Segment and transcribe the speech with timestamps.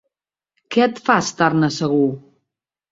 [0.75, 2.05] Què et fa estar-ne segur?